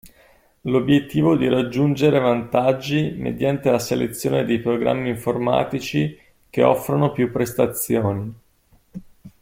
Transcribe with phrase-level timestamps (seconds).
[0.61, 6.17] L'obiettivo di raggiungere vantaggi mediante la selezione dei programmi informatici
[6.49, 8.33] che offrono più prestazioni.